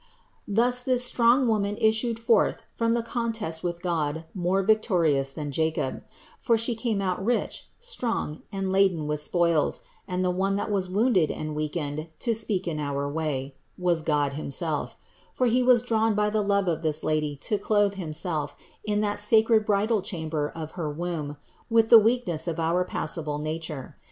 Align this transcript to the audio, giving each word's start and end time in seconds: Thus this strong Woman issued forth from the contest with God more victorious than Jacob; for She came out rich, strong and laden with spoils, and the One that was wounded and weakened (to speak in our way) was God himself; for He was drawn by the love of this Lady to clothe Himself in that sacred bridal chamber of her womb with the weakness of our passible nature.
Thus 0.47 0.81
this 0.81 1.03
strong 1.05 1.47
Woman 1.47 1.77
issued 1.77 2.19
forth 2.19 2.63
from 2.73 2.95
the 2.95 3.03
contest 3.03 3.63
with 3.63 3.83
God 3.83 4.25
more 4.33 4.63
victorious 4.63 5.29
than 5.29 5.51
Jacob; 5.51 6.01
for 6.39 6.57
She 6.57 6.73
came 6.73 7.01
out 7.01 7.23
rich, 7.23 7.67
strong 7.77 8.41
and 8.51 8.71
laden 8.71 9.05
with 9.05 9.19
spoils, 9.21 9.81
and 10.07 10.25
the 10.25 10.31
One 10.31 10.55
that 10.55 10.71
was 10.71 10.89
wounded 10.89 11.29
and 11.29 11.53
weakened 11.55 12.07
(to 12.17 12.33
speak 12.33 12.67
in 12.67 12.79
our 12.79 13.07
way) 13.07 13.53
was 13.77 14.01
God 14.01 14.33
himself; 14.33 14.97
for 15.33 15.45
He 15.45 15.61
was 15.61 15.83
drawn 15.83 16.15
by 16.15 16.31
the 16.31 16.41
love 16.41 16.67
of 16.67 16.81
this 16.81 17.03
Lady 17.03 17.35
to 17.35 17.59
clothe 17.59 17.93
Himself 17.93 18.55
in 18.83 19.01
that 19.01 19.19
sacred 19.19 19.65
bridal 19.65 20.01
chamber 20.01 20.51
of 20.55 20.71
her 20.71 20.89
womb 20.89 21.37
with 21.69 21.89
the 21.89 21.99
weakness 21.99 22.47
of 22.47 22.59
our 22.59 22.83
passible 22.83 23.37
nature. 23.37 23.97